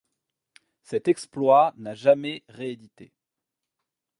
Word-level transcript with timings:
Cet 0.81 1.07
exploit 1.09 1.75
n'a 1.77 1.93
jamais 1.93 2.43
réédité. 2.49 3.13